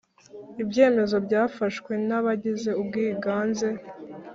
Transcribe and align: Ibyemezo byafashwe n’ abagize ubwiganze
Ibyemezo 0.61 1.15
byafashwe 1.25 1.91
n’ 2.07 2.09
abagize 2.19 2.69
ubwiganze 2.81 3.67